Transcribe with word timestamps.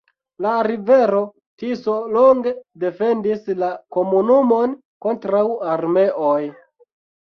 La 0.43 0.51
rivero 0.67 1.19
Tiso 1.63 1.97
longe 2.15 2.53
defendis 2.85 3.45
la 3.65 3.71
komunumon 3.99 4.75
kontraŭ 5.07 5.45
armeoj. 5.75 6.39